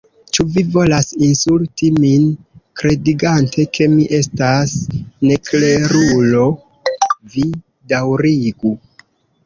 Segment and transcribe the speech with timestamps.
[0.35, 2.23] Ĉu vi volas insulti min
[2.81, 4.75] kredigante ke mi estas
[5.31, 6.51] neklerulo?
[7.37, 7.49] vi
[7.95, 8.79] daŭrigu!"